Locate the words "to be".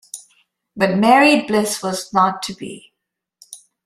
2.41-2.91